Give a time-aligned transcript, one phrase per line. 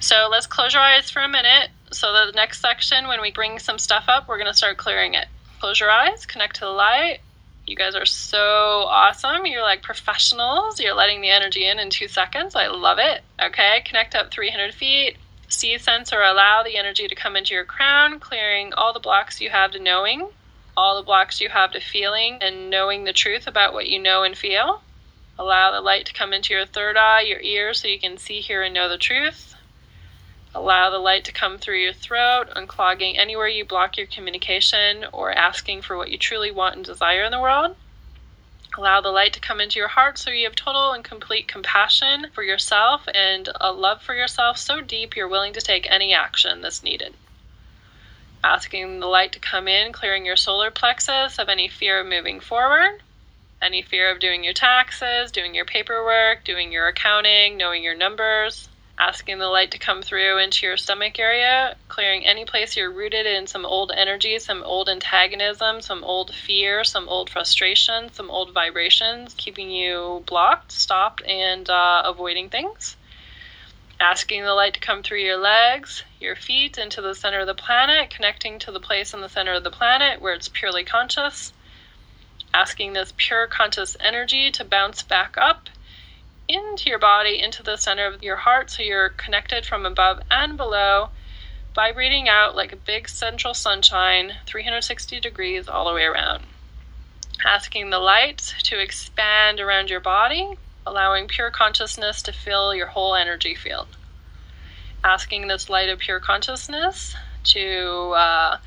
[0.00, 1.70] So let's close your eyes for a minute.
[1.90, 5.14] So the next section, when we bring some stuff up, we're going to start clearing
[5.14, 5.26] it.
[5.60, 7.18] Close your eyes, connect to the light.
[7.66, 8.38] You guys are so
[8.88, 9.44] awesome.
[9.44, 10.80] You're like professionals.
[10.80, 12.54] You're letting the energy in in two seconds.
[12.54, 13.22] I love it.
[13.42, 15.16] Okay, connect up 300 feet.
[15.48, 19.40] See, sense, or allow the energy to come into your crown, clearing all the blocks
[19.40, 20.28] you have to knowing,
[20.76, 24.22] all the blocks you have to feeling, and knowing the truth about what you know
[24.22, 24.82] and feel.
[25.38, 28.40] Allow the light to come into your third eye, your ears, so you can see,
[28.40, 29.54] hear, and know the truth.
[30.58, 35.30] Allow the light to come through your throat, unclogging anywhere you block your communication or
[35.30, 37.76] asking for what you truly want and desire in the world.
[38.76, 42.26] Allow the light to come into your heart so you have total and complete compassion
[42.32, 46.60] for yourself and a love for yourself so deep you're willing to take any action
[46.60, 47.14] that's needed.
[48.42, 52.40] Asking the light to come in, clearing your solar plexus of any fear of moving
[52.40, 53.00] forward,
[53.62, 58.67] any fear of doing your taxes, doing your paperwork, doing your accounting, knowing your numbers,
[58.98, 63.26] asking the light to come through into your stomach area, clearing any place you're rooted
[63.26, 68.52] in some old energy, some old antagonism, some old fear, some old frustration, some old
[68.52, 72.96] vibrations, keeping you blocked, stopped, and uh, avoiding things.
[74.00, 77.54] Asking the light to come through your legs, your feet, into the center of the
[77.54, 81.52] planet, connecting to the place in the center of the planet where it's purely conscious.
[82.52, 85.68] Asking this pure conscious energy to bounce back up
[86.48, 90.56] into your body, into the center of your heart, so you're connected from above and
[90.56, 91.10] below,
[91.74, 96.42] vibrating out like a big central sunshine, 360 degrees all the way around.
[97.44, 103.14] Asking the light to expand around your body, allowing pure consciousness to fill your whole
[103.14, 103.88] energy field.
[105.04, 108.58] Asking this light of pure consciousness to uh,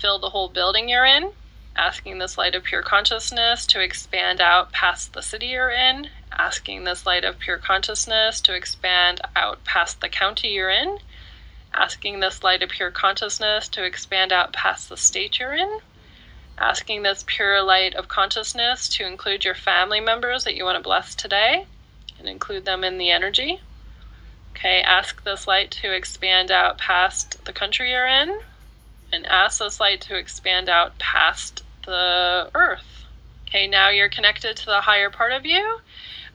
[0.00, 1.30] fill the whole building you're in,
[1.76, 6.84] asking this light of pure consciousness to expand out past the city you're in, asking
[6.84, 10.98] this light of pure consciousness to expand out past the county you're in,
[11.74, 15.78] asking this light of pure consciousness to expand out past the state you're in,
[16.58, 20.82] asking this pure light of consciousness to include your family members that you want to
[20.82, 21.66] bless today
[22.18, 23.60] and include them in the energy.
[24.52, 28.40] Okay, ask this light to expand out past the country you're in,
[29.12, 33.04] and ask this light to expand out past the earth.
[33.46, 35.78] Okay, now you're connected to the higher part of you,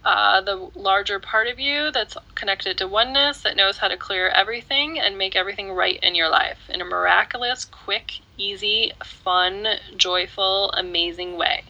[0.03, 4.29] uh, the larger part of you that's connected to oneness, that knows how to clear
[4.29, 10.71] everything and make everything right in your life in a miraculous, quick, easy, fun, joyful,
[10.71, 11.63] amazing way.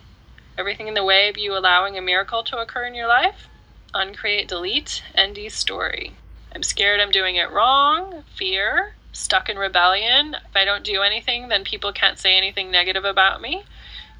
[0.57, 3.47] Everything in the way of you allowing a miracle to occur in your life,
[3.93, 6.13] uncreate, delete, end story.
[6.53, 10.35] I'm scared I'm doing it wrong, fear, stuck in rebellion.
[10.35, 13.63] If I don't do anything, then people can't say anything negative about me.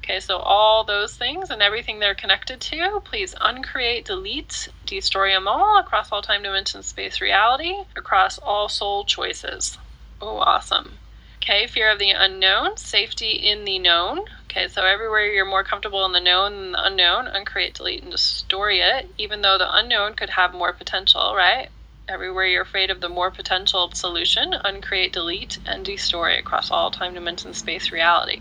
[0.04, 5.46] Okay, so all those things and everything they're connected to, please uncreate, delete, destroy them
[5.46, 9.78] all across all time, dimension, space, reality, across all soul choices.
[10.20, 10.98] Oh, awesome.
[11.36, 14.20] Okay, fear of the unknown, safety in the known.
[14.44, 18.10] Okay, so everywhere you're more comfortable in the known than the unknown, uncreate, delete, and
[18.10, 21.68] destroy it, even though the unknown could have more potential, right?
[22.08, 27.14] Everywhere you're afraid of the more potential solution, uncreate, delete, and destroy across all time,
[27.14, 28.40] dimension, space, reality.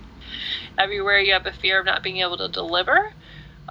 [0.77, 2.99] Everywhere you have a fear of not being able to deliver,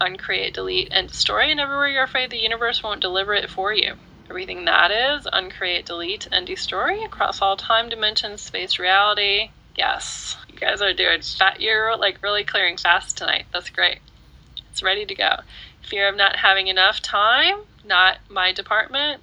[0.01, 1.51] uncreate, delete, and destroy.
[1.51, 3.95] And everywhere you're afraid the universe won't deliver it for you.
[4.29, 9.51] Everything that is, uncreate, delete, and destroy across all time, dimensions, space, reality.
[9.77, 11.61] Yes, you guys are doing fat.
[11.61, 13.47] You're like really clearing fast tonight.
[13.53, 13.99] That's great.
[14.71, 15.37] It's ready to go.
[15.83, 19.21] Fear of not having enough time, not my department,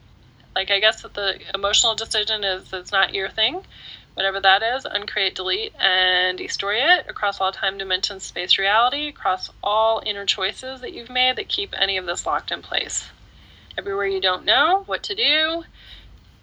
[0.57, 3.61] like I guess that the emotional decision is it's not your thing,
[4.17, 9.51] whatever that is, uncreate, delete, and destroy it across all time, dimension, space, reality, across
[9.61, 13.11] all inner choices that you've made that keep any of this locked in place.
[13.77, 15.65] Everywhere you don't know what to do,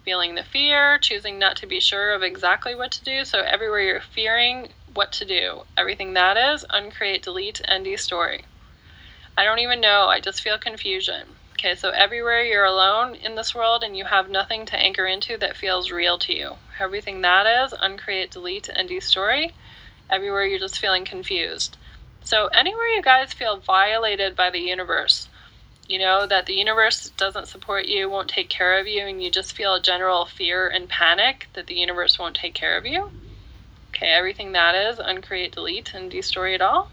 [0.05, 3.25] feeling the fear, choosing not to be sure of exactly what to do.
[3.25, 8.39] So everywhere you're fearing what to do, everything that is, uncreate, delete, and destroy.
[9.37, 10.07] I don't even know.
[10.07, 11.27] I just feel confusion.
[11.65, 15.35] Okay, so everywhere you're alone in this world and you have nothing to anchor into
[15.39, 16.51] that feels real to you.
[16.79, 19.47] Everything that is, uncreate, delete, and destroy.
[20.07, 21.75] Everywhere you're just feeling confused.
[22.23, 25.27] So, anywhere you guys feel violated by the universe,
[25.87, 29.31] you know, that the universe doesn't support you, won't take care of you, and you
[29.31, 33.09] just feel a general fear and panic that the universe won't take care of you.
[33.89, 36.91] Okay, everything that is, uncreate, delete, and destroy it all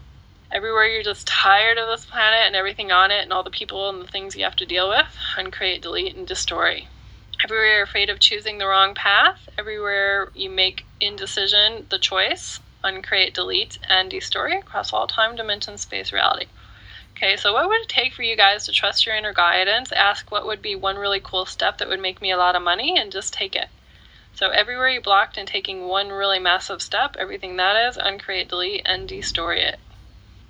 [0.53, 3.89] everywhere you're just tired of this planet and everything on it and all the people
[3.89, 6.87] and the things you have to deal with, uncreate, delete, and destroy.
[7.43, 13.33] Everywhere you're afraid of choosing the wrong path, everywhere you make indecision the choice, uncreate,
[13.33, 16.45] delete, and destroy across all time, dimension, space, reality.
[17.17, 19.91] Okay, so what would it take for you guys to trust your inner guidance?
[19.91, 22.61] Ask what would be one really cool step that would make me a lot of
[22.61, 23.69] money and just take it.
[24.35, 28.83] So everywhere you blocked and taking one really massive step, everything that is, uncreate, delete,
[28.85, 29.79] and destroy it.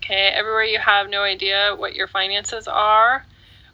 [0.03, 3.25] Okay, everywhere you have no idea what your finances are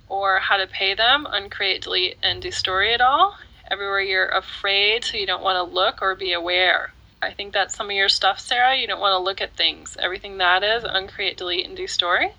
[0.08, 3.36] or how to pay them, uncreate, delete, and destory it all.
[3.72, 6.94] Everywhere you're afraid, so you don't want to look or be aware.
[7.20, 8.78] I think that's some of your stuff, Sarah.
[8.78, 9.98] You don't want to look at things.
[10.00, 12.34] Everything that is, uncreate, delete, and destory.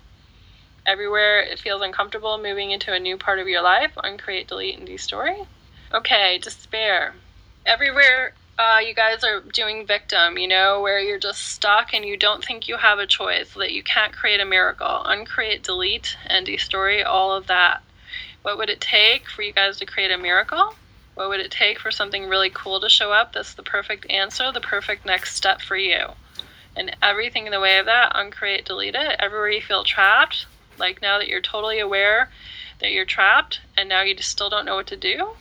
[0.85, 4.87] Everywhere it feels uncomfortable moving into a new part of your life, uncreate, delete, and
[4.87, 5.47] destory.
[5.93, 7.13] Okay, despair.
[7.65, 12.15] Everywhere uh, you guys are doing victim, you know, where you're just stuck and you
[12.15, 15.01] don't think you have a choice, that you can't create a miracle.
[15.05, 17.81] Uncreate, delete, and destroy all of that.
[18.43, 20.75] What would it take for you guys to create a miracle?
[21.15, 23.33] What would it take for something really cool to show up?
[23.33, 26.09] That's the perfect answer, the perfect next step for you.
[26.75, 29.15] And everything in the way of that, uncreate, delete it.
[29.19, 30.45] Everywhere you feel trapped,
[30.77, 32.29] like now that you're totally aware
[32.79, 35.31] that you're trapped and now you just still don't know what to do,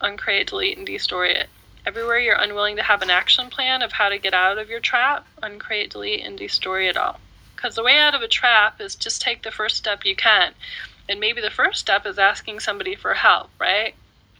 [0.00, 1.48] uncreate, delete, and destroy it.
[1.86, 4.80] Everywhere you're unwilling to have an action plan of how to get out of your
[4.80, 7.20] trap, uncreate, delete, and destroy it all.
[7.56, 10.52] Because the way out of a trap is just take the first step you can.
[11.08, 13.94] And maybe the first step is asking somebody for help, right?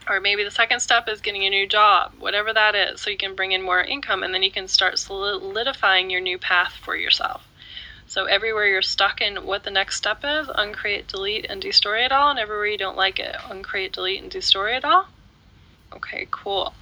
[0.08, 3.16] Or maybe the second step is getting a new job, whatever that is, so you
[3.16, 6.96] can bring in more income and then you can start solidifying your new path for
[6.96, 7.46] yourself.
[8.06, 12.12] So everywhere you're stuck in what the next step is, uncreate, delete, and destroy it
[12.12, 12.31] all.
[12.31, 15.06] And everywhere you don't like it, uncreate, delete, and destroy it all.
[15.93, 16.75] Okay, cool.